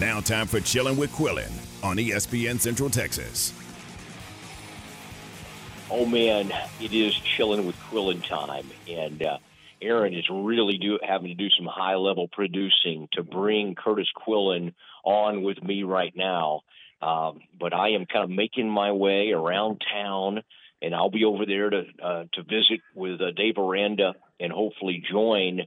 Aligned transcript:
Now, 0.00 0.18
time 0.18 0.48
for 0.48 0.58
Chilling 0.58 0.96
with 0.96 1.12
Quillin 1.12 1.52
on 1.84 1.98
ESPN 1.98 2.58
Central 2.58 2.90
Texas. 2.90 3.52
Oh 5.88 6.04
man, 6.04 6.52
it 6.80 6.92
is 6.92 7.14
chilling 7.14 7.64
with 7.64 7.76
Quillin 7.76 8.26
time, 8.26 8.68
and 8.88 9.22
uh, 9.22 9.38
Aaron 9.80 10.12
is 10.12 10.28
really 10.28 10.78
do 10.78 10.98
having 11.00 11.28
to 11.28 11.34
do 11.34 11.48
some 11.50 11.66
high 11.66 11.94
level 11.94 12.26
producing 12.26 13.08
to 13.12 13.22
bring 13.22 13.76
Kurtis 13.76 14.08
Quillin 14.26 14.74
on 15.04 15.42
with 15.42 15.62
me 15.62 15.84
right 15.84 16.12
now. 16.16 16.62
Um, 17.00 17.42
but 17.60 17.72
I 17.72 17.90
am 17.90 18.06
kind 18.06 18.24
of 18.24 18.30
making 18.30 18.68
my 18.68 18.90
way 18.90 19.30
around 19.30 19.80
town, 19.92 20.42
and 20.82 20.92
I'll 20.92 21.10
be 21.10 21.24
over 21.24 21.46
there 21.46 21.70
to 21.70 21.84
uh, 22.02 22.24
to 22.32 22.42
visit 22.42 22.80
with 22.96 23.20
uh, 23.20 23.30
Dave 23.30 23.58
Aranda 23.58 24.14
and 24.40 24.52
hopefully 24.52 25.04
join 25.08 25.60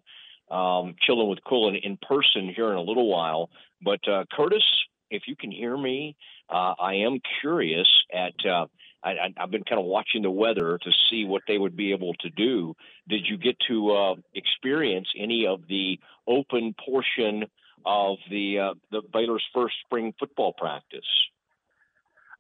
um, 0.50 0.96
chilling 1.02 1.30
with 1.30 1.40
Quillin 1.46 1.80
in 1.82 1.98
person 1.98 2.52
here 2.54 2.72
in 2.72 2.78
a 2.78 2.82
little 2.82 3.08
while. 3.08 3.50
But 3.82 4.08
uh, 4.08 4.26
Kurtis, 4.38 4.64
if 5.10 5.24
you 5.28 5.36
can 5.36 5.52
hear 5.52 5.78
me, 5.78 6.16
uh, 6.50 6.74
I 6.80 6.96
am 6.96 7.20
curious 7.42 7.88
at. 8.14 8.34
Uh, 8.46 8.68
I, 9.04 9.34
have 9.38 9.52
been 9.52 9.64
kind 9.64 9.80
of 9.80 9.86
watching 9.86 10.24
the 10.24 10.32
weather 10.32 10.80
to 10.82 10.92
see 11.10 11.24
what 11.24 11.44
they 11.48 11.58
would 11.58 11.78
be 11.78 11.94
able 11.94 12.14
to 12.16 12.30
do. 12.30 12.76
Did 13.08 13.26
you 13.26 13.38
get 13.38 13.56
to 13.68 13.92
uh, 13.92 14.16
experience 14.34 15.08
any 15.18 15.46
of 15.48 15.62
the 15.70 16.00
open 16.28 16.76
portion 16.84 17.46
of 17.86 18.18
the 18.30 18.60
uh, 18.60 18.74
the 18.92 19.02
Baylor's 19.14 19.46
first 19.54 19.76
spring 19.86 20.14
football 20.20 20.52
practice? 20.54 21.06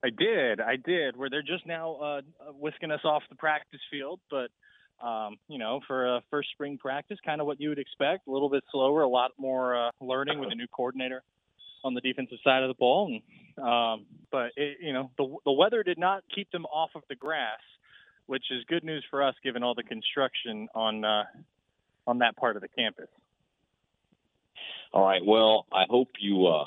I 0.04 0.10
did, 0.10 0.62
I 0.62 0.76
did. 0.76 1.16
Where 1.16 1.30
they're 1.30 1.42
just 1.42 1.66
now 1.66 1.96
uh, 1.96 2.22
whisking 2.52 2.92
us 2.92 3.02
off 3.04 3.24
the 3.30 3.36
practice 3.36 3.80
field, 3.90 4.20
but 4.30 4.50
um, 5.02 5.38
you 5.48 5.58
know, 5.58 5.80
for 5.88 6.18
a 6.18 6.22
first 6.30 6.50
spring 6.52 6.78
practice, 6.78 7.18
kind 7.26 7.42
of 7.42 7.48
what 7.48 7.62
you 7.62 7.70
would 7.70 7.80
expect. 7.80 8.28
A 8.28 8.32
little 8.32 8.50
bit 8.50 8.64
slower, 8.72 9.02
a 9.04 9.08
lot 9.08 9.32
more 9.38 9.76
uh, 9.76 9.92
learning 10.02 10.40
with 10.40 10.52
a 10.52 10.56
new 10.56 10.68
coordinator 10.68 11.24
on 11.84 11.94
the 11.94 12.02
defensive 12.02 12.40
side 12.44 12.64
of 12.64 12.68
the 12.70 12.74
ball. 12.74 13.08
And, 13.08 13.66
um, 13.66 14.06
but 14.32 14.52
it, 14.56 14.78
you 14.82 14.94
know, 14.94 15.12
the 15.18 15.36
the 15.46 15.52
weather 15.52 15.84
did 15.84 15.98
not 15.98 16.24
keep 16.34 16.52
them 16.52 16.66
off 16.66 16.92
of 16.96 17.04
the 17.10 17.16
grass, 17.16 17.60
which 18.26 18.46
is 18.52 18.64
good 18.68 18.84
news 18.84 19.06
for 19.10 19.24
us 19.24 19.36
given 19.44 19.64
all 19.64 19.76
the 19.76 19.84
construction 19.84 20.68
on 20.74 21.06
uh, 21.06 21.24
on 22.06 22.20
that 22.20 22.36
part 22.38 22.56
of 22.56 22.62
the 22.62 22.68
campus. 22.68 23.10
All 24.94 25.04
right. 25.04 25.24
Well, 25.24 25.66
I 25.72 25.84
hope 25.90 26.10
you 26.20 26.48
uh, 26.48 26.66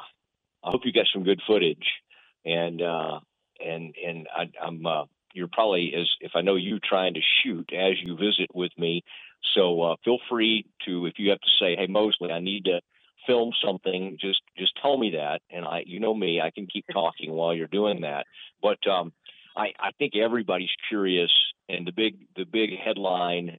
I 0.62 0.70
hope 0.70 0.82
you 0.84 0.92
got 0.92 1.06
some 1.12 1.24
good 1.24 1.40
footage, 1.46 1.86
and 2.44 2.80
uh, 2.80 3.20
and 3.64 3.94
and 4.06 4.28
I, 4.34 4.50
I'm 4.62 4.86
uh, 4.86 5.04
you're 5.32 5.48
probably 5.52 5.94
as 5.98 6.08
if 6.20 6.32
I 6.34 6.40
know 6.40 6.56
you 6.56 6.78
trying 6.78 7.14
to 7.14 7.20
shoot 7.42 7.70
as 7.72 7.94
you 8.02 8.16
visit 8.16 8.54
with 8.54 8.72
me. 8.78 9.02
So 9.54 9.82
uh, 9.82 9.96
feel 10.04 10.18
free 10.28 10.66
to 10.86 11.06
if 11.06 11.14
you 11.18 11.30
have 11.30 11.40
to 11.40 11.50
say, 11.58 11.76
hey 11.76 11.86
Mosley, 11.86 12.30
I 12.30 12.40
need 12.40 12.64
to 12.66 12.80
film 13.26 13.52
something, 13.64 14.16
just 14.20 14.40
just 14.56 14.72
tell 14.80 14.96
me 14.96 15.12
that, 15.16 15.40
and 15.50 15.64
I, 15.64 15.82
you 15.86 16.00
know 16.00 16.14
me, 16.14 16.40
I 16.40 16.50
can 16.50 16.66
keep 16.66 16.86
talking 16.92 17.32
while 17.32 17.54
you're 17.54 17.66
doing 17.66 18.02
that. 18.02 18.26
But 18.62 18.78
um, 18.88 19.12
I, 19.56 19.72
I 19.78 19.90
think 19.98 20.16
everybody's 20.16 20.70
curious, 20.88 21.30
and 21.68 21.86
the 21.86 21.92
big 21.92 22.16
the 22.36 22.44
big 22.44 22.70
headline 22.78 23.58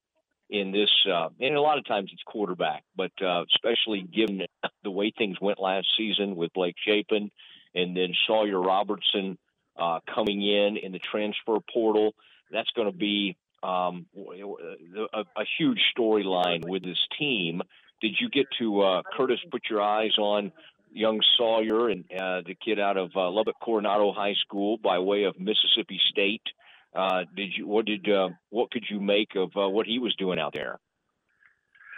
in 0.49 0.71
this, 0.71 0.91
uh, 1.09 1.29
and 1.39 1.55
a 1.55 1.61
lot 1.61 1.77
of 1.77 1.85
times 1.85 2.09
it's 2.11 2.23
quarterback, 2.25 2.83
but 2.95 3.11
uh, 3.23 3.43
especially 3.55 4.01
given 4.01 4.41
the 4.83 4.91
way 4.91 5.11
things 5.17 5.37
went 5.39 5.59
last 5.59 5.87
season 5.97 6.35
with 6.35 6.51
Blake 6.53 6.75
Shapen, 6.85 7.31
and 7.73 7.95
then 7.95 8.13
Sawyer 8.27 8.59
Robertson 8.59 9.37
uh, 9.77 9.99
coming 10.13 10.41
in 10.41 10.77
in 10.77 10.91
the 10.91 10.99
transfer 10.99 11.57
portal, 11.73 12.13
that's 12.51 12.69
going 12.71 12.91
to 12.91 12.97
be 12.97 13.37
um, 13.63 14.05
a, 14.15 15.19
a 15.19 15.43
huge 15.57 15.79
storyline 15.95 16.67
with 16.67 16.83
this 16.83 16.99
team 17.17 17.61
did 18.01 18.17
you 18.19 18.29
get 18.29 18.47
to 18.59 18.81
uh, 18.81 19.01
Kurtis 19.15 19.39
put 19.49 19.61
your 19.69 19.81
eyes 19.81 20.17
on 20.17 20.51
young 20.91 21.21
Sawyer 21.37 21.89
and 21.89 22.03
uh, 22.11 22.41
the 22.45 22.55
kid 22.55 22.79
out 22.79 22.97
of 22.97 23.11
uh, 23.15 23.29
Lubbock 23.29 23.55
Coronado 23.63 24.11
High 24.11 24.33
School 24.41 24.77
by 24.77 24.99
way 24.99 25.23
of 25.23 25.39
Mississippi 25.39 26.01
State? 26.09 26.41
Uh, 26.93 27.23
did 27.35 27.51
you 27.55 27.67
what 27.67 27.85
did 27.85 28.09
uh, 28.09 28.29
what 28.49 28.71
could 28.71 28.83
you 28.89 28.99
make 28.99 29.35
of 29.35 29.51
uh, 29.55 29.69
what 29.69 29.85
he 29.85 29.99
was 29.99 30.13
doing 30.15 30.39
out 30.39 30.51
there? 30.53 30.79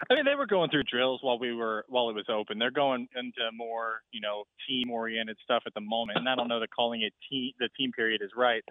I 0.10 0.16
mean, 0.16 0.26
they 0.26 0.36
were 0.36 0.46
going 0.46 0.70
through 0.70 0.84
drills 0.84 1.22
while 1.22 1.40
we 1.40 1.54
were 1.54 1.86
while 1.88 2.10
it 2.10 2.16
was 2.16 2.26
open. 2.30 2.60
They're 2.60 2.72
going 2.72 3.08
into 3.16 3.52
more, 3.54 4.02
you 4.12 4.22
know, 4.22 4.44
team-oriented 4.68 5.38
stuff 5.44 5.64
at 5.66 5.74
the 5.74 5.82
moment. 5.82 6.20
And 6.20 6.28
I 6.28 6.36
don't 6.36 6.48
know 6.48 6.60
that 6.60 6.70
calling 6.76 7.02
it 7.02 7.14
team 7.30 7.54
the 7.60 7.70
team 7.78 7.92
period 7.92 8.22
is 8.22 8.32
right. 8.36 8.64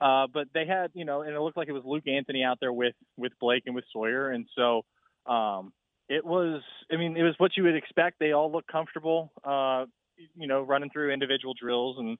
Uh, 0.00 0.26
but 0.32 0.46
they 0.54 0.64
had, 0.64 0.90
you 0.94 1.04
know, 1.04 1.22
and 1.22 1.34
it 1.34 1.40
looked 1.40 1.56
like 1.56 1.68
it 1.68 1.72
was 1.72 1.82
Luke 1.84 2.06
Anthony 2.06 2.44
out 2.44 2.58
there 2.60 2.72
with 2.72 2.94
with 3.16 3.32
Blake 3.40 3.64
and 3.66 3.74
with 3.74 3.84
Sawyer, 3.92 4.30
and 4.30 4.46
so 4.56 4.82
um, 5.26 5.72
it 6.08 6.24
was 6.24 6.62
i 6.90 6.96
mean 6.96 7.16
it 7.16 7.22
was 7.22 7.34
what 7.38 7.56
you 7.56 7.62
would 7.62 7.76
expect 7.76 8.18
they 8.18 8.32
all 8.32 8.50
look 8.50 8.66
comfortable 8.66 9.30
uh 9.44 9.84
you 10.34 10.46
know 10.46 10.62
running 10.62 10.90
through 10.90 11.12
individual 11.12 11.54
drills 11.58 11.96
and 11.98 12.18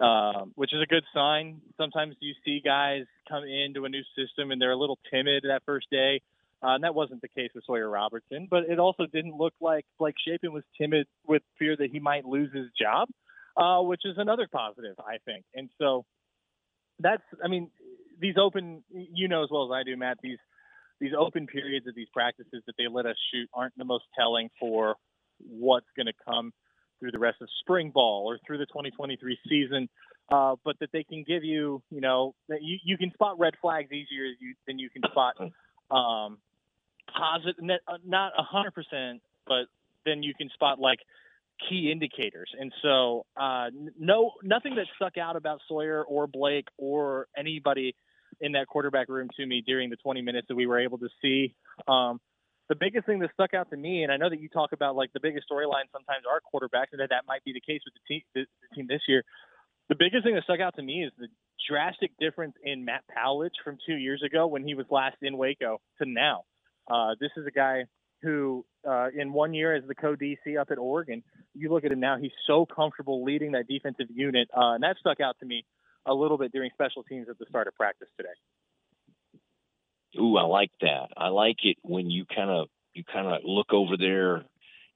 uh, 0.00 0.44
which 0.54 0.72
is 0.72 0.80
a 0.80 0.86
good 0.86 1.02
sign 1.12 1.60
sometimes 1.76 2.14
you 2.20 2.32
see 2.44 2.60
guys 2.64 3.02
come 3.28 3.42
into 3.44 3.84
a 3.84 3.88
new 3.88 4.02
system 4.16 4.52
and 4.52 4.60
they're 4.60 4.72
a 4.72 4.76
little 4.76 4.98
timid 5.10 5.42
that 5.42 5.62
first 5.66 5.88
day 5.90 6.20
uh, 6.62 6.74
and 6.74 6.84
that 6.84 6.94
wasn't 6.94 7.20
the 7.22 7.28
case 7.28 7.50
with 7.54 7.64
Sawyer 7.64 7.88
Robertson, 7.88 8.48
but 8.50 8.64
it 8.68 8.78
also 8.78 9.06
didn't 9.06 9.36
look 9.36 9.54
like 9.60 9.84
Blake 9.98 10.16
Shapen 10.26 10.52
was 10.52 10.64
timid 10.80 11.06
with 11.26 11.42
fear 11.58 11.76
that 11.76 11.90
he 11.92 12.00
might 12.00 12.24
lose 12.24 12.52
his 12.52 12.66
job, 12.80 13.08
uh, 13.56 13.80
which 13.82 14.02
is 14.04 14.14
another 14.16 14.48
positive, 14.50 14.96
I 14.98 15.18
think. 15.24 15.44
And 15.54 15.70
so 15.78 16.04
that's, 16.98 17.22
I 17.44 17.48
mean, 17.48 17.70
these 18.20 18.34
open, 18.40 18.82
you 18.90 19.28
know 19.28 19.44
as 19.44 19.50
well 19.50 19.72
as 19.72 19.76
I 19.80 19.84
do, 19.84 19.96
Matt, 19.96 20.18
these 20.22 20.38
these 21.00 21.12
open 21.16 21.46
periods 21.46 21.86
of 21.86 21.94
these 21.94 22.08
practices 22.12 22.62
that 22.66 22.74
they 22.76 22.88
let 22.90 23.06
us 23.06 23.14
shoot 23.32 23.48
aren't 23.54 23.76
the 23.76 23.84
most 23.84 24.04
telling 24.18 24.50
for 24.58 24.96
what's 25.38 25.86
going 25.96 26.06
to 26.06 26.12
come 26.26 26.52
through 26.98 27.12
the 27.12 27.18
rest 27.20 27.36
of 27.40 27.48
spring 27.60 27.92
ball 27.94 28.24
or 28.28 28.38
through 28.44 28.58
the 28.58 28.66
2023 28.66 29.38
season. 29.48 29.88
Uh, 30.30 30.56
but 30.64 30.76
that 30.80 30.90
they 30.92 31.04
can 31.04 31.24
give 31.26 31.42
you, 31.42 31.80
you 31.90 32.00
know, 32.00 32.34
that 32.48 32.58
you, 32.62 32.78
you 32.84 32.98
can 32.98 33.10
spot 33.12 33.38
red 33.38 33.54
flags 33.62 33.90
easier 33.92 34.26
than 34.66 34.78
you 34.78 34.90
can 34.90 35.02
spot 35.10 35.34
um, 35.90 36.38
positive, 37.16 37.56
not 38.04 38.32
a 38.36 38.42
hundred 38.42 38.74
percent, 38.74 39.22
but 39.46 39.66
then 40.04 40.22
you 40.22 40.34
can 40.34 40.48
spot 40.50 40.78
like 40.78 40.98
key 41.68 41.90
indicators. 41.90 42.50
And 42.58 42.72
so, 42.82 43.26
uh, 43.36 43.70
no, 43.98 44.32
nothing 44.42 44.76
that 44.76 44.86
stuck 44.96 45.18
out 45.18 45.36
about 45.36 45.60
Sawyer 45.68 46.04
or 46.04 46.26
Blake 46.26 46.66
or 46.76 47.26
anybody 47.36 47.94
in 48.40 48.52
that 48.52 48.68
quarterback 48.68 49.08
room 49.08 49.28
to 49.36 49.46
me 49.46 49.62
during 49.66 49.90
the 49.90 49.96
20 49.96 50.22
minutes 50.22 50.48
that 50.48 50.54
we 50.54 50.66
were 50.66 50.78
able 50.78 50.98
to 50.98 51.08
see. 51.20 51.54
Um, 51.88 52.20
the 52.68 52.76
biggest 52.76 53.06
thing 53.06 53.18
that 53.20 53.30
stuck 53.32 53.54
out 53.54 53.70
to 53.70 53.76
me, 53.76 54.02
and 54.02 54.12
I 54.12 54.18
know 54.18 54.28
that 54.28 54.40
you 54.40 54.48
talk 54.48 54.72
about 54.72 54.94
like 54.94 55.12
the 55.14 55.20
biggest 55.20 55.46
storyline 55.50 55.88
sometimes 55.90 56.24
are 56.30 56.40
quarterbacks, 56.40 56.92
and 56.92 57.00
that 57.00 57.10
that 57.10 57.24
might 57.26 57.42
be 57.44 57.52
the 57.52 57.60
case 57.60 57.80
with 57.84 57.94
the 57.94 58.00
team, 58.06 58.22
the, 58.34 58.44
the 58.44 58.76
team 58.76 58.86
this 58.88 59.00
year. 59.08 59.22
The 59.88 59.96
biggest 59.98 60.24
thing 60.24 60.34
that 60.34 60.44
stuck 60.44 60.60
out 60.60 60.76
to 60.76 60.82
me 60.82 61.04
is 61.04 61.12
the 61.18 61.28
drastic 61.68 62.12
difference 62.20 62.54
in 62.62 62.84
Matt 62.84 63.04
Powledge 63.16 63.56
from 63.64 63.78
two 63.86 63.94
years 63.94 64.22
ago 64.22 64.46
when 64.46 64.62
he 64.62 64.74
was 64.74 64.84
last 64.90 65.16
in 65.22 65.38
Waco 65.38 65.80
to 66.00 66.08
now. 66.08 66.44
Uh, 66.90 67.14
this 67.20 67.30
is 67.36 67.46
a 67.46 67.50
guy 67.50 67.84
who, 68.22 68.64
uh, 68.88 69.08
in 69.14 69.32
one 69.32 69.54
year 69.54 69.74
as 69.74 69.84
the 69.86 69.94
co 69.94 70.16
DC 70.16 70.58
up 70.60 70.70
at 70.70 70.78
Oregon, 70.78 71.22
you 71.54 71.70
look 71.70 71.84
at 71.84 71.92
him 71.92 72.00
now, 72.00 72.16
he's 72.18 72.32
so 72.46 72.66
comfortable 72.66 73.24
leading 73.24 73.52
that 73.52 73.68
defensive 73.68 74.06
unit, 74.12 74.48
uh, 74.56 74.72
and 74.72 74.82
that 74.82 74.96
stuck 74.98 75.20
out 75.20 75.36
to 75.40 75.46
me 75.46 75.64
a 76.06 76.14
little 76.14 76.38
bit 76.38 76.52
during 76.52 76.70
special 76.72 77.02
teams 77.02 77.28
at 77.28 77.38
the 77.38 77.46
start 77.48 77.68
of 77.68 77.74
practice 77.74 78.08
today. 78.16 78.28
Ooh, 80.18 80.36
I 80.36 80.44
like 80.44 80.70
that. 80.80 81.08
I 81.16 81.28
like 81.28 81.58
it 81.62 81.76
when 81.82 82.10
you 82.10 82.24
kind 82.24 82.50
of 82.50 82.68
you 82.94 83.04
kind 83.04 83.26
of 83.26 83.42
look 83.44 83.72
over 83.72 83.96
there, 83.96 84.42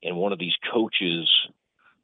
and 0.02 0.16
one 0.16 0.32
of 0.32 0.38
these 0.38 0.54
coaches, 0.72 1.30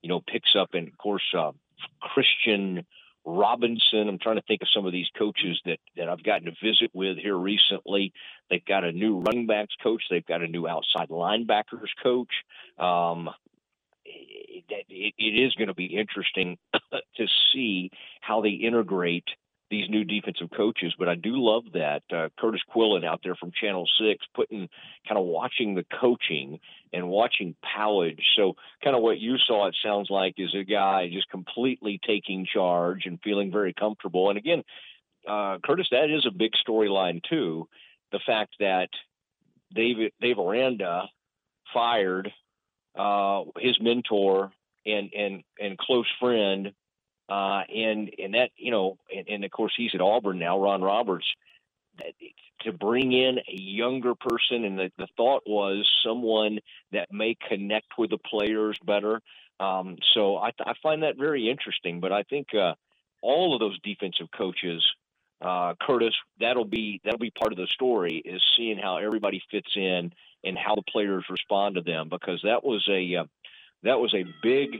you 0.02 0.08
know, 0.08 0.20
picks 0.20 0.54
up, 0.56 0.74
and 0.74 0.88
of 0.88 0.96
course, 0.98 1.24
uh, 1.36 1.52
Christian 2.00 2.84
Robinson. 3.28 4.08
I'm 4.08 4.18
trying 4.18 4.36
to 4.36 4.42
think 4.42 4.62
of 4.62 4.68
some 4.74 4.86
of 4.86 4.92
these 4.92 5.08
coaches 5.18 5.60
that 5.66 5.78
that 5.96 6.08
I've 6.08 6.22
gotten 6.22 6.46
to 6.46 6.52
visit 6.62 6.90
with 6.94 7.18
here 7.18 7.36
recently. 7.36 8.12
They've 8.50 8.64
got 8.64 8.84
a 8.84 8.92
new 8.92 9.20
running 9.20 9.46
backs 9.46 9.74
coach. 9.82 10.02
They've 10.10 10.24
got 10.24 10.42
a 10.42 10.48
new 10.48 10.66
outside 10.66 11.10
linebackers 11.10 11.90
coach. 12.02 12.32
Um, 12.78 13.28
it, 14.04 14.64
it, 14.88 15.14
it 15.18 15.46
is 15.46 15.54
going 15.54 15.68
to 15.68 15.74
be 15.74 15.96
interesting 15.98 16.56
to 16.72 17.26
see 17.52 17.90
how 18.22 18.40
they 18.40 18.50
integrate 18.50 19.28
these 19.70 19.88
new 19.88 20.04
defensive 20.04 20.48
coaches. 20.56 20.94
But 20.98 21.08
I 21.08 21.14
do 21.14 21.32
love 21.36 21.64
that 21.74 22.02
uh, 22.10 22.28
Kurtis 22.40 22.60
Quillin 22.74 23.04
out 23.04 23.20
there 23.22 23.34
from 23.34 23.52
Channel 23.52 23.86
Six, 24.00 24.24
putting 24.34 24.68
kind 25.06 25.18
of 25.18 25.24
watching 25.24 25.74
the 25.74 25.84
coaching 26.00 26.60
and 26.92 27.08
watching 27.08 27.54
Powledge. 27.64 28.20
So 28.36 28.54
kind 28.82 28.96
of 28.96 29.02
what 29.02 29.18
you 29.18 29.36
saw, 29.38 29.66
it 29.66 29.76
sounds 29.82 30.08
like, 30.10 30.34
is 30.38 30.54
a 30.54 30.64
guy 30.64 31.08
just 31.12 31.28
completely 31.30 32.00
taking 32.06 32.46
charge 32.46 33.06
and 33.06 33.20
feeling 33.22 33.52
very 33.52 33.74
comfortable. 33.74 34.30
And 34.30 34.38
again, 34.38 34.62
uh, 35.26 35.58
Kurtis, 35.58 35.90
that 35.90 36.10
is 36.10 36.26
a 36.26 36.36
big 36.36 36.52
storyline 36.66 37.20
too. 37.28 37.68
The 38.12 38.20
fact 38.24 38.54
that 38.60 38.88
David 39.74 40.12
Dave 40.20 40.38
Aranda 40.38 41.04
fired 41.74 42.32
uh, 42.98 43.44
his 43.58 43.78
mentor 43.80 44.50
and 44.86 45.10
and 45.12 45.42
and 45.60 45.76
close 45.76 46.06
friend, 46.18 46.72
uh, 47.28 47.62
and 47.74 48.10
and 48.18 48.34
that 48.34 48.50
you 48.56 48.70
know, 48.70 48.96
and, 49.14 49.28
and 49.28 49.44
of 49.44 49.50
course 49.50 49.72
he's 49.76 49.94
at 49.94 50.00
Auburn 50.00 50.38
now, 50.38 50.60
Ron 50.60 50.82
Roberts. 50.82 51.26
To 52.62 52.72
bring 52.72 53.12
in 53.12 53.38
a 53.38 53.60
younger 53.60 54.14
person, 54.14 54.64
and 54.64 54.78
the, 54.78 54.92
the 54.98 55.08
thought 55.16 55.42
was 55.46 55.88
someone 56.04 56.60
that 56.92 57.12
may 57.12 57.36
connect 57.48 57.98
with 57.98 58.10
the 58.10 58.18
players 58.18 58.78
better. 58.84 59.20
Um, 59.58 59.96
so 60.14 60.36
I, 60.36 60.52
I, 60.64 60.74
find 60.80 61.02
that 61.02 61.16
very 61.16 61.50
interesting. 61.50 61.98
But 61.98 62.12
I 62.12 62.22
think 62.22 62.54
uh, 62.54 62.74
all 63.20 63.54
of 63.54 63.60
those 63.60 63.78
defensive 63.80 64.28
coaches, 64.36 64.84
uh, 65.40 65.74
Kurtis, 65.82 66.14
that'll 66.38 66.64
be 66.64 67.00
that'll 67.04 67.18
be 67.18 67.30
part 67.30 67.52
of 67.52 67.58
the 67.58 67.66
story 67.66 68.22
is 68.24 68.42
seeing 68.56 68.78
how 68.78 68.98
everybody 68.98 69.42
fits 69.50 69.70
in 69.74 70.12
and 70.44 70.56
how 70.56 70.76
the 70.76 70.82
players 70.82 71.24
respond 71.28 71.74
to 71.74 71.80
them 71.80 72.08
because 72.08 72.40
that 72.44 72.64
was 72.64 72.86
a 72.88 73.16
uh, 73.16 73.24
that 73.82 73.98
was 73.98 74.14
a 74.14 74.24
big 74.42 74.78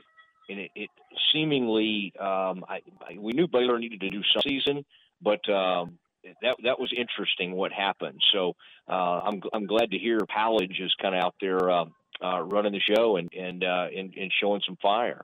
and 0.48 0.58
it, 0.58 0.70
it 0.74 0.90
seemingly 1.32 2.12
um, 2.18 2.64
I, 2.68 2.80
I, 3.06 3.18
we 3.18 3.32
knew 3.32 3.48
Baylor 3.48 3.78
needed 3.78 4.00
to 4.00 4.10
do 4.10 4.22
some 4.34 4.42
season, 4.42 4.84
but 5.22 5.48
um, 5.50 5.98
that 6.42 6.56
that 6.64 6.78
was 6.78 6.92
interesting 6.96 7.52
what 7.52 7.72
happened. 7.72 8.20
So 8.32 8.54
uh, 8.88 8.92
I'm 8.92 9.42
I'm 9.52 9.66
glad 9.66 9.90
to 9.90 9.98
hear 9.98 10.18
Powledge 10.18 10.82
is 10.82 10.94
kind 11.00 11.14
of 11.14 11.22
out 11.22 11.34
there 11.40 11.70
uh, 11.70 11.84
uh, 12.22 12.40
running 12.42 12.72
the 12.72 12.80
show 12.80 13.16
and 13.16 13.28
and, 13.32 13.64
uh, 13.64 13.86
and 13.96 14.14
and 14.14 14.32
showing 14.40 14.62
some 14.66 14.76
fire. 14.80 15.22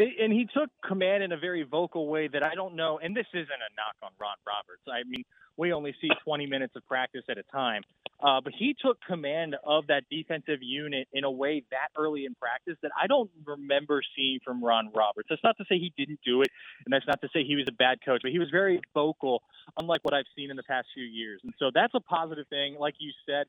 And 0.00 0.32
he 0.32 0.46
took 0.46 0.70
command 0.86 1.22
in 1.22 1.32
a 1.32 1.36
very 1.36 1.62
vocal 1.62 2.08
way 2.08 2.28
that 2.28 2.42
I 2.42 2.54
don't 2.54 2.74
know. 2.74 2.98
And 3.02 3.14
this 3.14 3.26
isn't 3.34 3.48
a 3.48 3.70
knock 3.76 3.96
on 4.02 4.10
Ron 4.18 4.36
Roberts. 4.46 4.82
I 4.88 5.06
mean, 5.06 5.24
we 5.56 5.72
only 5.72 5.94
see 6.00 6.08
20 6.24 6.46
minutes 6.46 6.74
of 6.74 6.86
practice 6.86 7.22
at 7.28 7.36
a 7.36 7.42
time. 7.52 7.82
Uh, 8.22 8.40
but 8.42 8.52
he 8.58 8.74
took 8.80 8.98
command 9.06 9.56
of 9.64 9.86
that 9.86 10.04
defensive 10.10 10.62
unit 10.62 11.08
in 11.12 11.24
a 11.24 11.30
way 11.30 11.62
that 11.70 11.88
early 11.96 12.24
in 12.24 12.34
practice 12.34 12.76
that 12.82 12.90
I 13.00 13.06
don't 13.06 13.30
remember 13.46 14.02
seeing 14.16 14.40
from 14.44 14.62
Ron 14.62 14.90
Roberts. 14.94 15.28
That's 15.30 15.42
not 15.42 15.56
to 15.56 15.64
say 15.68 15.78
he 15.78 15.92
didn't 15.96 16.20
do 16.24 16.42
it, 16.42 16.48
and 16.84 16.92
that's 16.92 17.06
not 17.06 17.20
to 17.22 17.28
say 17.32 17.44
he 17.44 17.56
was 17.56 17.66
a 17.68 17.72
bad 17.72 17.98
coach, 18.04 18.20
but 18.22 18.30
he 18.30 18.38
was 18.38 18.48
very 18.50 18.80
vocal, 18.92 19.42
unlike 19.78 20.00
what 20.02 20.12
I've 20.12 20.28
seen 20.36 20.50
in 20.50 20.56
the 20.56 20.62
past 20.62 20.88
few 20.92 21.04
years. 21.04 21.40
And 21.44 21.54
so 21.58 21.70
that's 21.72 21.94
a 21.94 22.00
positive 22.00 22.46
thing. 22.48 22.76
Like 22.78 22.94
you 22.98 23.12
said, 23.24 23.46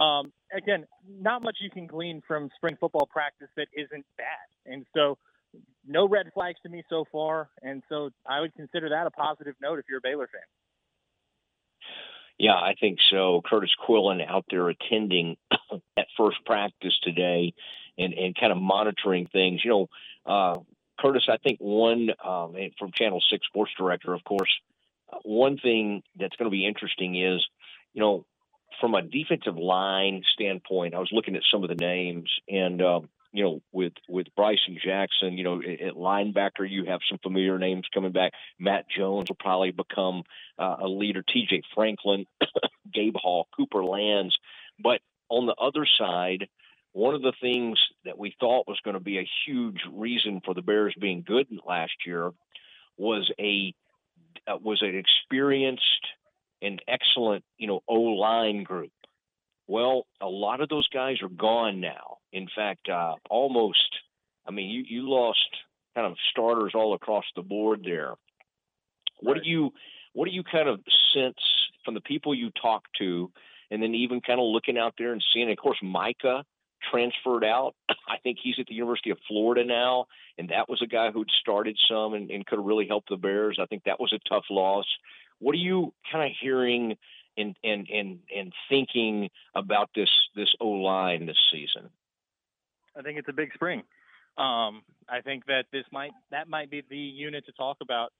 um, 0.00 0.32
again, 0.56 0.86
not 1.20 1.42
much 1.42 1.58
you 1.60 1.70
can 1.70 1.86
glean 1.86 2.22
from 2.26 2.48
spring 2.56 2.76
football 2.78 3.06
practice 3.06 3.48
that 3.56 3.66
isn't 3.72 4.06
bad. 4.16 4.72
And 4.72 4.86
so 4.94 5.18
no 5.86 6.08
red 6.08 6.30
flags 6.32 6.58
to 6.62 6.68
me 6.68 6.82
so 6.88 7.04
far. 7.10 7.48
And 7.62 7.82
so 7.88 8.10
I 8.28 8.40
would 8.40 8.54
consider 8.54 8.90
that 8.90 9.06
a 9.06 9.10
positive 9.10 9.54
note 9.60 9.78
if 9.78 9.86
you're 9.88 9.98
a 9.98 10.02
Baylor 10.02 10.28
fan. 10.32 10.42
Yeah, 12.38 12.54
I 12.54 12.74
think 12.80 12.98
so. 13.10 13.42
Kurtis 13.48 13.70
Quillin 13.86 14.26
out 14.26 14.44
there 14.50 14.68
attending 14.68 15.36
that 15.96 16.06
first 16.16 16.38
practice 16.44 16.98
today 17.02 17.54
and, 17.98 18.14
and 18.14 18.34
kind 18.34 18.52
of 18.52 18.58
monitoring 18.58 19.26
things. 19.26 19.60
You 19.64 19.70
know, 19.70 19.88
uh, 20.26 20.58
Kurtis, 21.00 21.28
I 21.28 21.36
think 21.36 21.58
one 21.60 22.10
um, 22.24 22.54
from 22.78 22.90
Channel 22.94 23.22
6 23.30 23.46
sports 23.46 23.72
director, 23.78 24.14
of 24.14 24.24
course, 24.24 24.50
uh, 25.12 25.18
one 25.24 25.58
thing 25.58 26.02
that's 26.18 26.36
going 26.36 26.50
to 26.50 26.54
be 26.54 26.66
interesting 26.66 27.16
is, 27.16 27.44
you 27.92 28.00
know, 28.00 28.24
from 28.80 28.94
a 28.94 29.02
defensive 29.02 29.56
line 29.56 30.22
standpoint, 30.32 30.94
I 30.94 30.98
was 30.98 31.10
looking 31.12 31.36
at 31.36 31.42
some 31.52 31.62
of 31.62 31.68
the 31.68 31.74
names, 31.76 32.30
and 32.48 32.80
um, 32.82 33.08
you 33.32 33.44
know, 33.44 33.62
with 33.72 33.94
with 34.08 34.26
Bryson 34.36 34.78
Jackson, 34.82 35.38
you 35.38 35.44
know, 35.44 35.60
at 35.60 35.94
linebacker, 35.94 36.68
you 36.68 36.84
have 36.86 37.00
some 37.08 37.18
familiar 37.22 37.58
names 37.58 37.86
coming 37.92 38.12
back. 38.12 38.32
Matt 38.58 38.84
Jones 38.90 39.28
will 39.28 39.36
probably 39.36 39.70
become 39.70 40.22
uh, 40.58 40.76
a 40.80 40.88
leader. 40.88 41.22
T.J. 41.22 41.62
Franklin, 41.74 42.26
Gabe 42.94 43.16
Hall, 43.16 43.48
Cooper 43.56 43.84
Lanz, 43.84 44.36
but 44.82 45.00
on 45.28 45.46
the 45.46 45.54
other 45.54 45.86
side, 45.98 46.46
one 46.92 47.14
of 47.14 47.22
the 47.22 47.32
things 47.40 47.78
that 48.04 48.18
we 48.18 48.34
thought 48.38 48.68
was 48.68 48.80
going 48.84 48.94
to 48.94 49.00
be 49.00 49.18
a 49.18 49.28
huge 49.46 49.80
reason 49.90 50.42
for 50.44 50.52
the 50.52 50.60
Bears 50.60 50.94
being 51.00 51.24
good 51.26 51.46
last 51.66 51.92
year 52.06 52.32
was 52.98 53.30
a 53.40 53.74
uh, 54.46 54.58
was 54.60 54.82
an 54.82 54.94
experienced 54.96 56.06
and 56.60 56.82
excellent, 56.86 57.44
you 57.56 57.66
know, 57.66 57.80
O 57.88 57.94
line 57.94 58.62
group. 58.62 58.92
Well, 59.66 60.06
a 60.20 60.26
lot 60.26 60.60
of 60.60 60.68
those 60.68 60.88
guys 60.88 61.22
are 61.22 61.28
gone 61.28 61.80
now. 61.80 62.11
In 62.32 62.48
fact, 62.54 62.88
uh, 62.88 63.14
almost. 63.30 63.96
I 64.46 64.50
mean, 64.50 64.70
you 64.70 64.84
you 64.86 65.08
lost 65.08 65.38
kind 65.94 66.06
of 66.06 66.16
starters 66.30 66.72
all 66.74 66.94
across 66.94 67.24
the 67.36 67.42
board 67.42 67.82
there. 67.84 68.14
What 69.20 69.34
right. 69.34 69.42
do 69.42 69.50
you 69.50 69.70
what 70.14 70.26
do 70.26 70.32
you 70.32 70.42
kind 70.42 70.68
of 70.68 70.80
sense 71.14 71.38
from 71.84 71.94
the 71.94 72.00
people 72.00 72.34
you 72.34 72.50
talk 72.60 72.84
to, 72.98 73.30
and 73.70 73.82
then 73.82 73.94
even 73.94 74.20
kind 74.20 74.40
of 74.40 74.46
looking 74.46 74.78
out 74.78 74.94
there 74.98 75.12
and 75.12 75.22
seeing? 75.32 75.50
Of 75.50 75.58
course, 75.58 75.78
Micah 75.82 76.44
transferred 76.90 77.44
out. 77.44 77.74
I 77.88 78.18
think 78.22 78.38
he's 78.42 78.56
at 78.58 78.66
the 78.66 78.74
University 78.74 79.10
of 79.10 79.18
Florida 79.28 79.64
now, 79.64 80.06
and 80.38 80.48
that 80.48 80.68
was 80.68 80.82
a 80.82 80.86
guy 80.86 81.10
who'd 81.10 81.30
started 81.40 81.78
some 81.88 82.14
and, 82.14 82.30
and 82.30 82.44
could 82.46 82.58
have 82.58 82.66
really 82.66 82.88
helped 82.88 83.08
the 83.08 83.16
Bears. 83.16 83.58
I 83.60 83.66
think 83.66 83.84
that 83.84 84.00
was 84.00 84.12
a 84.12 84.28
tough 84.28 84.44
loss. 84.50 84.86
What 85.38 85.54
are 85.54 85.58
you 85.58 85.92
kind 86.10 86.30
of 86.30 86.36
hearing 86.40 86.96
and 87.36 87.56
and 87.64 87.88
and 87.90 88.18
and 88.34 88.52
thinking 88.68 89.30
about 89.54 89.90
this 89.94 90.10
this 90.34 90.54
O 90.60 90.68
line 90.68 91.26
this 91.26 91.38
season? 91.52 91.90
I 92.96 93.02
think 93.02 93.18
it's 93.18 93.28
a 93.28 93.32
big 93.32 93.52
spring. 93.54 93.82
Um, 94.38 94.82
I 95.08 95.20
think 95.22 95.46
that 95.46 95.64
this 95.72 95.84
might 95.92 96.12
that 96.30 96.48
might 96.48 96.70
be 96.70 96.82
the 96.88 96.96
unit 96.96 97.44
to 97.46 97.52
talk 97.52 97.78
about 97.82 98.12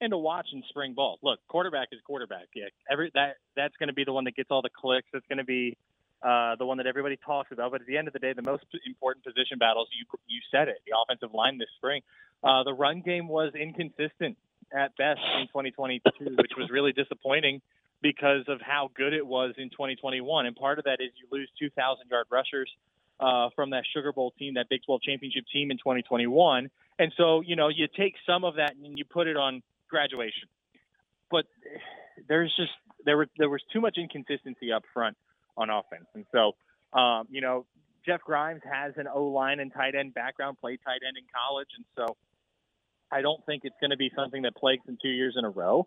and 0.00 0.10
to 0.10 0.18
watch 0.18 0.48
in 0.52 0.62
spring 0.68 0.94
ball. 0.94 1.18
Look, 1.22 1.38
quarterback 1.48 1.88
is 1.92 2.00
quarterback. 2.04 2.48
Yeah, 2.54 2.66
every 2.90 3.10
that 3.14 3.36
that's 3.56 3.76
going 3.76 3.88
to 3.88 3.94
be 3.94 4.04
the 4.04 4.12
one 4.12 4.24
that 4.24 4.34
gets 4.34 4.50
all 4.50 4.62
the 4.62 4.70
clicks. 4.70 5.06
That's 5.12 5.26
going 5.28 5.38
to 5.38 5.44
be 5.44 5.76
uh, 6.22 6.56
the 6.56 6.66
one 6.66 6.78
that 6.78 6.86
everybody 6.86 7.16
talks 7.24 7.52
about. 7.52 7.70
But 7.70 7.82
at 7.82 7.86
the 7.86 7.96
end 7.96 8.08
of 8.08 8.12
the 8.12 8.18
day, 8.18 8.32
the 8.32 8.42
most 8.42 8.64
important 8.86 9.24
position 9.24 9.58
battles 9.58 9.88
you 9.96 10.06
you 10.26 10.40
said 10.50 10.68
it. 10.68 10.78
The 10.86 10.92
offensive 10.96 11.34
line 11.34 11.58
this 11.58 11.68
spring. 11.76 12.02
Uh, 12.42 12.64
the 12.64 12.72
run 12.72 13.02
game 13.02 13.28
was 13.28 13.52
inconsistent 13.54 14.36
at 14.72 14.96
best 14.96 15.20
in 15.38 15.46
2022, 15.48 16.36
which 16.36 16.52
was 16.56 16.70
really 16.70 16.92
disappointing 16.92 17.60
because 18.02 18.44
of 18.48 18.60
how 18.60 18.90
good 18.94 19.12
it 19.12 19.26
was 19.26 19.54
in 19.58 19.68
2021. 19.70 20.46
And 20.46 20.56
part 20.56 20.78
of 20.78 20.84
that 20.84 21.00
is 21.00 21.10
you 21.20 21.28
lose 21.30 21.50
2,000 21.58 22.08
yard 22.10 22.26
rushers 22.30 22.70
uh, 23.20 23.50
from 23.54 23.70
that 23.70 23.84
Sugar 23.92 24.12
Bowl 24.12 24.32
team, 24.38 24.54
that 24.54 24.68
Big 24.68 24.80
12 24.84 25.02
championship 25.02 25.44
team 25.52 25.70
in 25.70 25.78
2021. 25.78 26.70
And 26.98 27.12
so, 27.16 27.40
you 27.40 27.56
know, 27.56 27.68
you 27.68 27.86
take 27.96 28.14
some 28.26 28.44
of 28.44 28.56
that 28.56 28.74
and 28.82 28.98
you 28.98 29.04
put 29.04 29.26
it 29.26 29.36
on 29.36 29.62
graduation. 29.88 30.48
But 31.30 31.46
there's 32.28 32.52
just 32.56 32.72
there 33.04 33.16
were 33.16 33.28
there 33.38 33.48
was 33.48 33.62
too 33.72 33.80
much 33.80 33.96
inconsistency 33.98 34.72
up 34.72 34.82
front 34.92 35.16
on 35.56 35.70
offense, 35.70 36.06
and 36.14 36.26
so 36.32 36.52
um, 36.98 37.28
you 37.30 37.40
know 37.40 37.66
Jeff 38.04 38.20
Grimes 38.22 38.62
has 38.64 38.94
an 38.96 39.06
O 39.06 39.26
line 39.26 39.60
and 39.60 39.72
tight 39.72 39.94
end 39.94 40.12
background, 40.12 40.58
played 40.60 40.80
tight 40.84 41.00
end 41.06 41.16
in 41.16 41.24
college, 41.32 41.68
and 41.76 41.84
so 41.96 42.16
I 43.12 43.22
don't 43.22 43.46
think 43.46 43.62
it's 43.64 43.76
going 43.80 43.90
to 43.90 43.96
be 43.96 44.10
something 44.16 44.42
that 44.42 44.56
plagues 44.56 44.82
him 44.88 44.98
two 45.00 45.08
years 45.08 45.36
in 45.38 45.44
a 45.44 45.50
row 45.50 45.86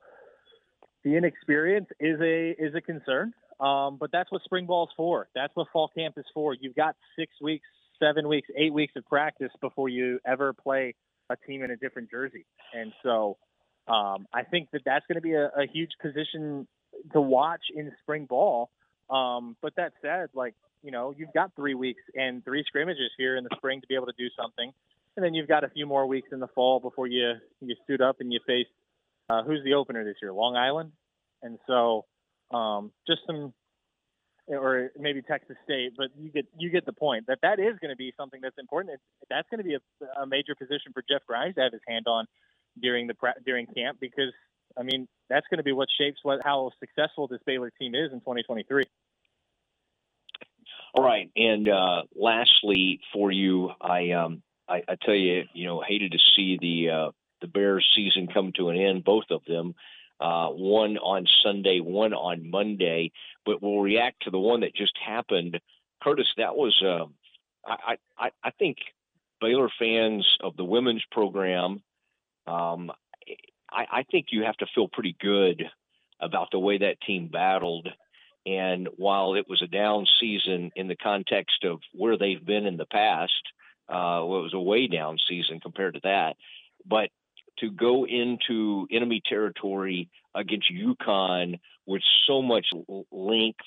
the 1.04 1.18
inexperience 1.18 1.88
is 2.00 2.20
a 2.22 2.52
is 2.52 2.74
a 2.76 2.82
concern. 2.82 3.34
Um, 3.60 3.98
but 4.00 4.12
that's 4.12 4.32
what 4.32 4.44
spring 4.44 4.66
ball 4.66 4.86
is 4.86 4.90
for. 4.96 5.28
That's 5.36 5.56
what 5.56 5.68
fall 5.72 5.90
camp 5.96 6.18
is 6.18 6.26
for. 6.34 6.54
You've 6.54 6.76
got 6.76 6.96
six 7.18 7.32
weeks, 7.42 7.68
seven 8.00 8.28
weeks, 8.28 8.48
eight 8.58 8.74
weeks 8.74 8.94
of 8.96 9.06
practice 9.06 9.52
before 9.62 9.90
you 9.90 10.20
ever 10.26 10.54
play 10.54 10.96
a 11.30 11.36
team 11.48 11.64
in 11.64 11.72
a 11.72 11.78
different 11.78 12.10
jersey. 12.12 12.46
And 12.74 12.92
so 13.04 13.38
um, 13.88 14.28
I 14.34 14.44
think 14.44 14.70
that 14.72 14.82
that's 14.86 15.06
going 15.08 15.16
to 15.16 15.22
be 15.22 15.34
a, 15.34 15.48
a, 15.48 15.68
huge 15.72 15.92
position 16.02 16.68
to 17.12 17.22
watch 17.22 17.64
in 17.76 17.92
spring 18.02 18.26
ball. 18.26 18.70
Um, 19.10 19.58
but 19.62 19.76
that 19.76 19.94
said, 20.02 20.30
like 20.34 20.54
you 20.84 20.92
know, 20.92 21.14
you've 21.18 21.34
got 21.34 21.52
three 21.56 21.76
weeks 21.76 22.02
and 22.16 22.44
three 22.44 22.64
scrimmages 22.68 23.12
here 23.18 23.36
in 23.38 23.44
the 23.44 23.50
spring 23.56 23.82
to 23.82 23.88
be 23.88 23.96
able 23.96 24.06
to 24.06 24.14
do 24.18 24.28
something, 24.40 24.72
and 25.16 25.26
then 25.26 25.34
you've 25.34 25.48
got 25.48 25.64
a 25.64 25.70
few 25.70 25.86
more 25.86 26.08
weeks 26.08 26.30
in 26.32 26.40
the 26.40 26.48
fall 26.48 26.80
before 26.80 27.08
you 27.08 27.34
you 27.62 27.76
suit 27.88 28.02
up 28.02 28.18
and 28.20 28.32
you 28.32 28.40
face 28.48 28.68
uh, 29.30 29.44
who's 29.44 29.64
the 29.64 29.74
opener 29.74 30.04
this 30.04 30.16
year? 30.22 30.32
Long 30.32 30.56
Island, 30.56 30.92
and 31.42 31.58
so 31.68 32.06
um, 32.54 32.92
just 33.08 33.22
some, 33.26 33.54
or 34.48 34.92
maybe 35.00 35.22
Texas 35.22 35.56
State, 35.64 35.94
but 35.98 36.08
you 36.18 36.30
get 36.30 36.46
you 36.58 36.70
get 36.70 36.86
the 36.86 36.94
point 36.94 37.28
that 37.28 37.40
that 37.42 37.60
is 37.60 37.78
going 37.82 37.90
to 37.90 37.96
be 37.96 38.14
something 38.18 38.42
that's 38.42 38.58
important. 38.58 38.96
It's, 38.96 39.28
that's 39.30 39.48
going 39.50 39.60
to 39.60 39.64
be 39.64 39.76
a, 39.76 40.22
a, 40.22 40.28
major 40.28 40.54
position 40.54 40.92
for 40.94 41.02
Jeff 41.10 41.22
Grimes 41.26 41.56
to 41.56 41.62
have 41.62 41.72
his 41.72 41.82
hand 41.88 42.08
on 42.08 42.26
during 42.82 43.08
the 43.08 43.16
during 43.46 43.68
camp 43.68 44.00
because 44.02 44.34
I 44.78 44.84
mean 44.84 45.08
that's 45.30 45.48
going 45.50 45.60
to 45.60 45.64
be 45.64 45.72
what 45.72 45.88
shapes 45.98 46.20
what 46.24 46.42
how 46.44 46.72
successful 46.80 47.28
this 47.28 47.40
Baylor 47.46 47.72
team 47.80 47.96
is 47.96 48.12
in 48.12 48.20
2023. 48.20 48.84
All 50.96 51.04
right, 51.04 51.32
and 51.36 51.68
uh, 51.68 52.04
lastly 52.16 53.00
for 53.14 53.32
you, 53.32 53.72
I 53.82 54.12
um, 54.12 54.44
I, 54.68 54.84
I, 54.88 54.96
tell 55.02 55.16
you, 55.16 55.44
you 55.54 55.66
know, 55.66 55.82
hated 55.86 56.12
to 56.12 56.20
see 56.36 56.58
the 56.62 56.90
uh, 56.92 57.12
the 57.42 57.48
Bears 57.48 57.90
season 57.96 58.28
come 58.28 58.52
to 58.58 58.70
an 58.70 58.78
end, 58.78 59.04
both 59.04 59.26
of 59.30 59.44
them. 59.46 59.76
Uh, 60.20 60.48
one 60.50 60.98
on 60.98 61.26
Sunday, 61.44 61.80
one 61.80 62.14
on 62.14 62.50
Monday, 62.50 63.12
but 63.46 63.62
we'll 63.62 63.82
react 63.82 64.24
to 64.24 64.32
the 64.32 64.40
one 64.40 64.62
that 64.62 64.76
just 64.76 64.98
happened. 65.06 65.60
Curtis, 66.02 66.32
that 66.38 66.56
was, 66.56 66.82
uh, 66.82 67.06
I, 67.66 67.98
I, 68.18 68.30
I 68.42 68.52
think 68.52 68.78
Baylor 69.42 69.70
fans 69.78 70.26
of 70.42 70.56
the 70.56 70.64
women's 70.64 71.04
program, 71.12 71.82
um, 72.48 72.92
I, 73.70 73.86
I 73.92 74.04
think 74.10 74.28
you 74.32 74.44
have 74.44 74.58
to 74.58 74.68
feel 74.74 74.88
pretty 74.88 75.16
good 75.20 75.64
about 76.22 76.50
the 76.52 76.60
way 76.60 76.78
that 76.78 77.02
team 77.02 77.28
battled. 77.28 77.90
And 78.46 78.88
while 78.96 79.36
it 79.36 79.50
was 79.50 79.62
a 79.62 79.68
down 79.68 80.06
season 80.20 80.72
in 80.76 80.88
the 80.88 80.96
context 80.96 81.64
of 81.64 81.80
where 81.94 82.18
they've 82.18 82.46
been 82.46 82.66
in 82.66 82.78
the 82.78 82.86
past, 82.86 83.44
uh, 83.90 84.24
well, 84.24 84.40
it 84.40 84.44
was 84.44 84.54
a 84.54 84.60
way 84.60 84.88
down 84.88 85.18
season 85.28 85.60
compared 85.60 85.96
to 85.96 86.02
that. 86.04 86.36
But 86.86 87.10
to 87.60 87.72
go 87.72 88.06
into 88.06 88.88
enemy 88.92 89.22
territory 89.28 90.10
against 90.36 90.72
UConn 90.72 91.60
with 91.86 92.02
so 92.28 92.42
much 92.42 92.68
length 93.12 93.60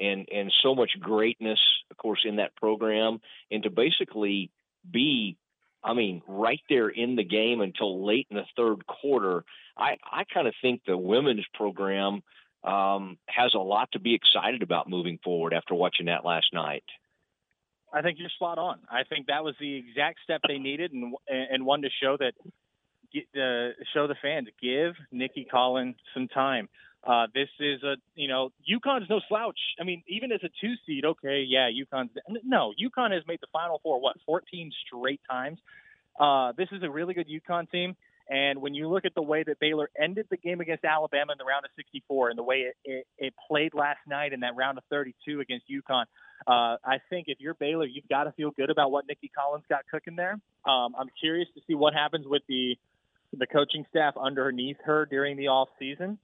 and 0.00 0.28
and 0.32 0.52
so 0.62 0.74
much 0.74 0.92
greatness, 1.00 1.60
of 1.90 1.96
course, 1.96 2.20
in 2.24 2.36
that 2.36 2.56
program, 2.56 3.20
and 3.50 3.62
to 3.62 3.70
basically 3.70 4.50
be 4.90 5.36
I 5.84 5.94
mean, 5.94 6.22
right 6.28 6.60
there 6.68 6.88
in 6.88 7.16
the 7.16 7.24
game 7.24 7.60
until 7.60 8.06
late 8.06 8.28
in 8.30 8.36
the 8.36 8.44
third 8.56 8.86
quarter. 8.86 9.44
I, 9.76 9.96
I 10.04 10.24
kind 10.32 10.46
of 10.46 10.54
think 10.62 10.82
the 10.86 10.96
women's 10.96 11.46
program 11.54 12.22
um, 12.62 13.18
has 13.26 13.54
a 13.54 13.58
lot 13.58 13.90
to 13.92 13.98
be 13.98 14.14
excited 14.14 14.62
about 14.62 14.88
moving 14.88 15.18
forward 15.24 15.52
after 15.52 15.74
watching 15.74 16.06
that 16.06 16.24
last 16.24 16.46
night. 16.52 16.84
I 17.92 18.00
think 18.00 18.18
you're 18.18 18.30
spot 18.30 18.58
on. 18.58 18.78
I 18.90 19.02
think 19.04 19.26
that 19.26 19.44
was 19.44 19.54
the 19.60 19.74
exact 19.74 20.20
step 20.24 20.40
they 20.46 20.58
needed, 20.58 20.92
and 20.92 21.14
and 21.28 21.66
one 21.66 21.82
to 21.82 21.90
show 22.02 22.16
that 22.16 22.32
uh, 23.14 23.74
show 23.94 24.06
the 24.06 24.16
fans 24.20 24.48
give 24.60 24.94
Nicki 25.10 25.46
Collen 25.52 25.94
some 26.14 26.28
time. 26.28 26.68
Uh, 27.04 27.26
this 27.34 27.48
is 27.58 27.82
a 27.82 27.96
you 28.14 28.28
know 28.28 28.50
UConn's 28.70 29.10
no 29.10 29.20
slouch. 29.28 29.58
I 29.80 29.84
mean, 29.84 30.02
even 30.06 30.30
as 30.30 30.40
a 30.44 30.50
two 30.60 30.74
seed, 30.86 31.04
okay, 31.04 31.44
yeah, 31.46 31.68
UConn's 31.68 32.10
no 32.44 32.72
UConn 32.80 33.12
has 33.12 33.22
made 33.26 33.40
the 33.40 33.48
Final 33.52 33.80
Four 33.82 34.00
what 34.00 34.16
14 34.24 34.70
straight 34.86 35.20
times. 35.28 35.58
Uh, 36.18 36.52
this 36.56 36.68
is 36.72 36.82
a 36.82 36.90
really 36.90 37.14
good 37.14 37.28
UConn 37.28 37.70
team. 37.70 37.96
And 38.30 38.62
when 38.62 38.72
you 38.72 38.88
look 38.88 39.04
at 39.04 39.14
the 39.14 39.22
way 39.22 39.42
that 39.42 39.58
Baylor 39.58 39.90
ended 40.00 40.26
the 40.30 40.36
game 40.36 40.60
against 40.60 40.84
Alabama 40.84 41.32
in 41.32 41.38
the 41.38 41.44
round 41.44 41.64
of 41.64 41.70
64 41.76 42.30
and 42.30 42.38
the 42.38 42.42
way 42.42 42.70
it, 42.70 42.76
it, 42.84 43.06
it 43.18 43.34
played 43.48 43.74
last 43.74 43.98
night 44.06 44.32
in 44.32 44.40
that 44.40 44.54
round 44.56 44.78
of 44.78 44.84
32 44.90 45.40
against 45.40 45.66
UConn, 45.68 46.04
uh, 46.46 46.76
I 46.84 46.98
think 47.10 47.26
if 47.28 47.38
you're 47.40 47.54
Baylor, 47.54 47.84
you've 47.84 48.08
got 48.08 48.24
to 48.24 48.32
feel 48.32 48.50
good 48.50 48.70
about 48.70 48.90
what 48.90 49.06
Nicki 49.06 49.30
Collen's 49.36 49.64
got 49.68 49.80
cooking 49.90 50.16
there. 50.16 50.38
Um, 50.64 50.94
I'm 50.98 51.08
curious 51.20 51.48
to 51.54 51.60
see 51.66 51.74
what 51.74 51.94
happens 51.94 52.26
with 52.26 52.42
the 52.48 52.76
the 53.32 53.46
coaching 53.46 53.84
staff 53.90 54.14
underneath 54.16 54.76
her 54.84 55.06
during 55.06 55.36
the 55.36 55.48
off 55.48 55.68
season. 55.78 56.18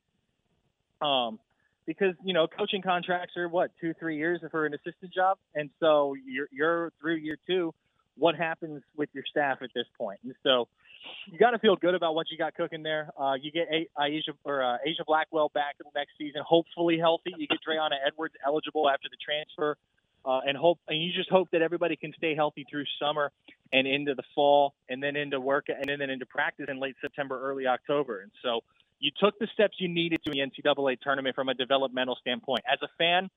Um, 1.00 1.38
because 1.87 2.15
you 2.23 2.35
know 2.35 2.47
coaching 2.47 2.83
contracts 2.83 3.37
are 3.37 3.49
what 3.49 3.71
two 3.81 3.95
three 3.99 4.17
years 4.17 4.41
for 4.50 4.67
an 4.67 4.75
assistant 4.75 5.12
job, 5.12 5.38
and 5.55 5.71
so 5.81 6.15
you're 6.27 6.49
you're 6.53 6.93
through 7.00 7.17
year 7.17 7.38
two. 7.47 7.73
What 8.17 8.35
happens 8.35 8.83
with 8.97 9.09
your 9.12 9.25
staff 9.31 9.59
at 9.62 9.71
this 9.75 9.87
point? 9.97 10.19
And 10.25 10.35
so 10.43 10.69
you 11.31 11.38
got 11.38 11.53
to 11.53 11.59
feel 11.61 11.77
good 11.77 11.95
about 11.95 12.17
what 12.17 12.27
you 12.31 12.37
got 12.37 12.55
cooking 12.57 12.83
there. 12.83 13.11
Uh, 13.19 13.35
you 13.41 13.53
get 13.53 13.69
Asia 13.71 14.33
or 14.45 14.62
uh, 14.62 14.79
Aijha 14.87 15.07
Blackwell 15.07 15.50
back 15.55 15.77
next 15.95 16.11
season, 16.19 16.43
hopefully 16.45 16.99
healthy. 16.99 17.33
You 17.38 17.47
get 17.47 17.59
Dre'Una 17.67 17.97
Edwards 18.07 18.35
eligible 18.45 18.91
after 18.91 19.09
the 19.09 19.17
transfer 19.25 19.79
uh, 20.25 20.40
and 20.46 20.56
hope 20.56 20.78
and 20.88 21.02
you 21.02 21.12
just 21.12 21.30
hope 21.30 21.48
that 21.52 21.62
everybody 21.62 21.96
can 21.96 22.12
stay 22.16 22.34
healthy 22.34 22.66
through 22.70 22.84
summer 23.00 23.32
and 23.72 23.87
into 23.87 24.14
the 24.14 24.22
fall 24.34 24.75
and 24.88 25.02
then 25.02 25.16
into 25.16 25.40
work 25.40 25.66
and 25.68 25.84
then 25.88 26.10
into 26.10 26.26
practice 26.26 26.66
in 26.68 26.80
late 26.80 26.96
September, 27.00 27.40
early 27.40 27.66
October. 27.66 28.20
And 28.20 28.30
so 28.42 28.60
you 28.98 29.10
took 29.20 29.38
the 29.38 29.48
steps 29.52 29.76
you 29.78 29.88
needed 29.88 30.20
to 30.25 30.32
the 30.32 30.38
NCAA 30.38 31.00
tournament 31.00 31.34
from 31.34 31.48
a 31.48 31.54
developmental 31.54 32.16
standpoint. 32.20 32.64
As 32.70 32.78
a 32.82 32.88
fan, 32.98 33.30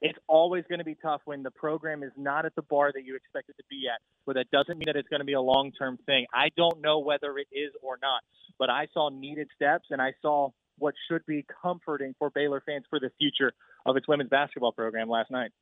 it's 0.00 0.18
always 0.26 0.64
going 0.68 0.78
to 0.78 0.84
be 0.84 0.96
tough 1.00 1.20
when 1.26 1.42
the 1.42 1.50
program 1.50 2.02
is 2.02 2.12
not 2.16 2.46
at 2.46 2.54
the 2.54 2.62
bar 2.62 2.92
that 2.94 3.04
you 3.04 3.14
expect 3.14 3.50
it 3.50 3.56
to 3.58 3.64
be 3.68 3.88
at, 3.92 4.00
but 4.24 4.34
that 4.36 4.50
doesn't 4.50 4.78
mean 4.78 4.86
that 4.86 4.96
it's 4.96 5.08
going 5.08 5.20
to 5.20 5.26
be 5.26 5.34
a 5.34 5.40
long 5.40 5.72
term 5.72 5.98
thing. 6.06 6.26
I 6.32 6.48
don't 6.56 6.80
know 6.80 7.00
whether 7.00 7.36
it 7.38 7.48
is 7.52 7.72
or 7.82 7.98
not, 8.00 8.22
but 8.58 8.70
I 8.70 8.88
saw 8.94 9.10
needed 9.10 9.48
steps 9.54 9.86
and 9.90 10.00
I 10.00 10.14
saw 10.22 10.50
what 10.78 10.94
should 11.08 11.24
be 11.26 11.44
comforting 11.62 12.14
for 12.18 12.30
Baylor 12.30 12.62
fans 12.64 12.84
for 12.88 12.98
the 12.98 13.10
future 13.18 13.52
of 13.84 13.96
its 13.96 14.08
women's 14.08 14.30
basketball 14.30 14.72
program 14.72 15.08
last 15.08 15.30
night. 15.30 15.52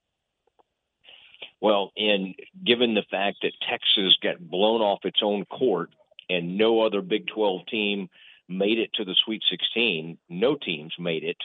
Well, 1.60 1.92
and 1.96 2.34
given 2.64 2.94
the 2.94 3.04
fact 3.10 3.38
that 3.42 3.52
Texas 3.68 4.16
got 4.22 4.40
blown 4.40 4.80
off 4.80 5.04
its 5.04 5.20
own 5.22 5.44
court 5.44 5.90
and 6.28 6.56
no 6.56 6.82
other 6.82 7.02
Big 7.02 7.26
12 7.26 7.66
team 7.66 8.08
made 8.48 8.78
it 8.78 8.90
to 8.94 9.04
the 9.04 9.16
Sweet 9.24 9.42
16, 9.50 10.18
no 10.28 10.56
teams 10.56 10.94
made 10.98 11.24
it. 11.24 11.36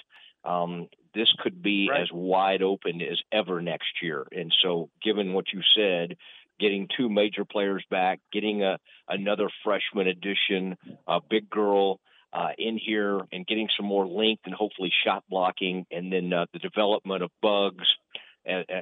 Um, 0.44 0.88
this 1.14 1.32
could 1.40 1.62
be 1.62 1.88
right. 1.90 2.02
as 2.02 2.10
wide 2.12 2.62
open 2.62 3.02
as 3.02 3.20
ever 3.32 3.62
next 3.62 4.02
year. 4.02 4.26
And 4.32 4.54
so, 4.62 4.90
given 5.04 5.34
what 5.34 5.46
you 5.54 5.62
said, 5.76 6.18
getting 6.60 6.88
two 6.96 7.10
major 7.10 7.46
players 7.46 7.84
back, 7.90 8.20
getting 8.32 8.64
a 8.64 8.78
another 9.08 9.50
freshman 9.64 10.08
addition, 10.08 10.78
a 11.08 11.20
big 11.28 11.50
girl 11.50 12.00
uh, 12.34 12.50
in 12.58 12.78
here, 12.78 13.22
and 13.32 13.48
getting 13.48 13.70
some 13.76 13.86
more 13.86 14.06
length 14.06 14.44
and 14.46 14.54
hopefully 14.54 14.92
shot 15.06 15.24
blocking, 15.30 15.86
and 15.90 16.12
then 16.12 16.32
uh, 16.34 16.46
the 16.54 16.60
development 16.60 17.24
of 17.24 17.32
Buggs 17.42 17.88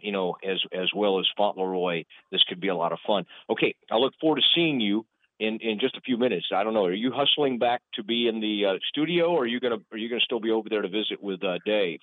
you 0.01 0.12
know, 0.12 0.36
as 0.43 0.62
as 0.72 0.89
well 0.96 1.20
as 1.20 1.25
Fontleroy. 1.38 2.05
This 2.32 2.43
could 2.43 2.60
be 2.60 2.67
a 2.67 2.75
lot 2.75 2.91
of 2.91 3.00
fun. 3.05 3.25
Okay, 3.50 3.75
I 3.91 3.98
look 3.98 4.13
forward 4.20 4.38
to 4.38 4.43
seeing 4.55 4.79
you 4.79 5.05
in 5.39 5.60
in 5.60 5.79
just 5.79 5.98
a 5.98 6.01
few 6.01 6.17
minutes. 6.17 6.48
I 6.53 6.63
don't 6.63 6.74
know. 6.74 6.86
Are 6.86 6.93
you 6.93 7.12
hustling 7.12 7.60
back 7.60 7.82
to 7.96 8.03
be 8.03 8.27
in 8.27 8.39
the 8.39 8.65
uh, 8.65 8.79
studio, 8.89 9.32
or 9.32 9.43
are 9.43 9.48
you 9.48 9.60
gonna 9.60 9.79
are 9.91 9.98
you 9.98 10.10
gonna 10.10 10.22
still 10.22 10.39
be 10.39 10.51
over 10.51 10.70
there 10.70 10.82
to 10.82 10.89
visit 10.89 11.22
with 11.22 11.43
uh, 11.43 11.60
Dave? 11.65 12.00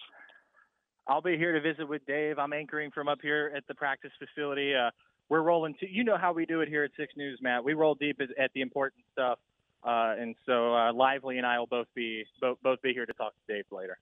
I'll 1.06 1.22
be 1.22 1.36
here 1.36 1.52
to 1.52 1.60
visit 1.60 1.88
with 1.88 2.06
Dave. 2.06 2.38
I'm 2.38 2.52
anchoring 2.52 2.90
from 2.90 3.08
up 3.08 3.18
here 3.20 3.52
at 3.56 3.66
the 3.66 3.74
practice 3.74 4.12
facility. 4.18 4.74
Uh, 4.74 4.90
we're 5.28 5.42
rolling. 5.42 5.74
To, 5.80 5.90
you 5.90 6.04
know 6.04 6.16
how 6.16 6.32
we 6.32 6.46
do 6.46 6.60
it 6.60 6.68
here 6.68 6.84
at 6.84 6.90
Six 6.96 7.14
News, 7.16 7.38
Matt. 7.42 7.64
We 7.64 7.74
roll 7.74 7.94
deep 7.94 8.20
at, 8.20 8.28
at 8.38 8.52
the 8.52 8.60
important 8.60 9.04
stuff, 9.12 9.38
uh, 9.84 10.14
and 10.18 10.34
so 10.46 10.74
uh, 10.74 10.92
Lively 10.92 11.38
and 11.38 11.46
I 11.46 11.58
will 11.58 11.66
both 11.66 11.88
be 11.94 12.24
both, 12.40 12.58
both 12.62 12.82
be 12.82 12.92
here 12.92 13.06
to 13.06 13.12
talk 13.12 13.32
to 13.32 13.52
Dave 13.52 13.64
later 13.70 13.98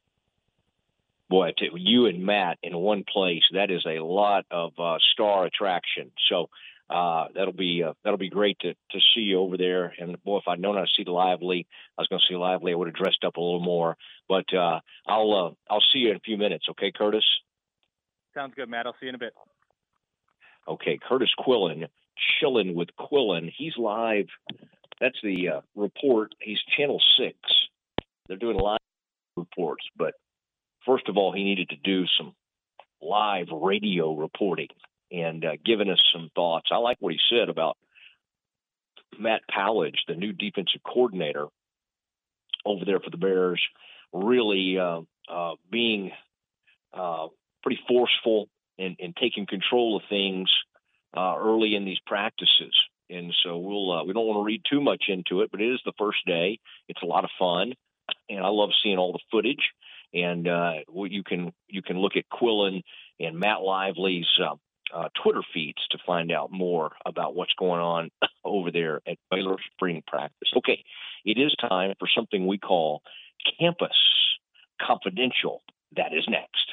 boy, 1.29 1.53
you 1.75 2.07
and 2.07 2.25
Matt 2.25 2.59
in 2.63 2.77
one 2.77 3.05
place, 3.05 3.43
that 3.53 3.71
is 3.71 3.85
a 3.87 4.03
lot 4.03 4.47
of 4.51 4.73
uh, 4.79 4.99
star 5.13 5.45
attraction. 5.45 6.11
So 6.29 6.49
uh, 6.91 7.27
that'll 7.35 7.53
be 7.53 7.83
uh, 7.87 7.93
that'll 8.03 8.19
be 8.19 8.31
great 8.31 8.59
to 8.61 8.73
to 8.73 8.99
see 9.15 9.21
you 9.21 9.41
over 9.41 9.57
there. 9.57 9.93
And 9.99 10.23
boy, 10.25 10.39
if 10.39 10.49
I'd 10.49 10.61
known 10.61 10.79
I'd 10.79 10.89
see 10.97 11.05
Lively, 11.05 11.67
I 11.97 12.03
was 12.03 12.09
going 12.09 12.21
to 12.21 12.33
see 12.33 12.37
Lively, 12.37 12.73
I 12.73 12.77
would 12.77 12.89
have 12.89 12.97
dressed 12.97 13.25
up 13.25 13.37
a 13.37 13.41
little 13.41 13.61
more. 13.61 13.97
But 14.29 14.53
uh, 14.55 14.81
I'll 15.07 15.33
uh, 15.33 15.73
I'll 15.73 15.85
see 15.93 16.01
you 16.01 16.11
in 16.11 16.17
a 16.17 16.21
few 16.21 16.39
minutes. 16.39 16.67
Okay, 16.71 16.93
Kurtis. 16.93 17.23
Sounds 18.35 18.55
good, 18.55 18.69
Matt. 18.69 18.87
I'll 18.87 18.95
see 18.95 19.07
you 19.07 19.11
in 19.11 19.15
a 19.15 19.19
bit. 19.19 19.35
Okay, 20.67 20.99
Kurtis 20.99 21.31
Quillin, 21.39 21.87
chilling 22.41 22.75
with 22.75 22.89
Quillin. 22.99 23.51
He's 23.57 23.77
live. 23.77 24.27
That's 25.01 25.19
the 25.23 25.49
uh, 25.49 25.61
report. 25.75 26.35
He's 26.41 26.59
Channel 26.77 27.01
Six. 27.19 27.37
They're 28.29 28.37
doing 28.37 28.59
live 28.59 28.79
reports, 29.37 29.85
but 29.97 30.15
first 30.89 31.09
of 31.09 31.17
all, 31.17 31.33
he 31.33 31.45
needed 31.45 31.69
to 31.69 31.77
do 31.77 32.07
some 32.19 32.35
live 33.01 33.49
radio 33.53 34.15
reporting 34.15 34.69
and 35.13 35.45
uh, 35.45 35.53
giving 35.65 35.91
us 35.91 36.01
some 36.13 36.31
thoughts. 36.35 36.71
I 36.73 36.79
like 36.79 36.97
what 37.01 37.13
he 37.13 37.19
said 37.31 37.49
about 37.49 37.77
Matt 39.19 39.43
Powledge, 39.51 39.99
the 40.09 40.15
new 40.15 40.33
defensive 40.33 40.81
coordinator 40.85 41.47
over 42.65 42.85
there 42.85 43.01
for 43.01 43.11
the 43.11 43.17
Bears, 43.17 43.63
really 44.13 44.79
uh, 44.79 45.03
uh, 45.31 45.55
being 45.71 46.11
uh, 46.93 47.29
pretty 47.63 47.81
forceful 47.87 48.49
and, 48.79 48.97
and, 48.99 49.15
taking 49.17 49.47
control 49.47 49.97
of 49.97 50.03
things 50.09 50.51
uh, 51.17 51.37
early 51.39 51.75
in 51.75 51.85
these 51.85 51.99
practices. 52.07 52.75
And 53.11 53.35
so 53.45 53.59
we'll 53.59 53.93
uh, 53.93 54.05
we 54.05 54.13
don't 54.13 54.27
want 54.27 54.39
to 54.39 54.45
read 54.45 54.63
too 54.69 54.81
much 54.81 55.05
into 55.09 55.43
it, 55.43 55.51
but 55.51 55.61
it 55.61 55.73
is 55.73 55.81
the 55.85 55.93
first 55.99 56.19
day. 56.27 56.59
It's 56.89 57.03
a 57.03 57.07
lot 57.07 57.25
of 57.25 57.31
fun, 57.39 57.75
and 58.29 58.41
I 58.41 58.49
love 58.49 58.71
seeing 58.83 58.99
all 58.99 59.13
the 59.13 59.19
footage 59.31 59.71
and 60.15 60.49
uh, 60.49 60.73
you 60.93 61.23
can 61.23 61.53
you 61.69 61.83
can 61.83 61.99
look 61.99 62.17
at 62.17 62.25
Quillin 62.33 62.83
and 63.21 63.39
Matt 63.39 63.61
Lively's 63.63 64.29
uh, 64.43 64.55
uh, 64.95 65.09
Twitter 65.23 65.43
feeds 65.53 65.87
to 65.91 65.99
find 66.07 66.33
out 66.33 66.51
more 66.51 66.93
about 67.05 67.35
what's 67.35 67.53
going 67.59 67.81
on 67.81 68.11
over 68.45 68.71
there 68.71 69.01
at 69.07 69.19
Baylor 69.31 69.57
Spring 69.75 70.03
Practice. 70.07 70.51
Okay, 70.57 70.85
it 71.25 71.39
is 71.39 71.55
time 71.61 71.95
for 71.99 72.09
something 72.15 72.47
we 72.47 72.59
call 72.59 73.03
Campus 73.59 73.97
Confidential. 74.81 75.63
That 75.97 76.13
is 76.13 76.25
next. 76.29 76.73